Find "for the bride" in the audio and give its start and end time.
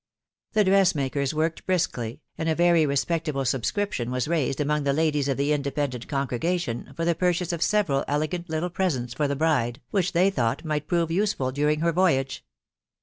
9.13-9.77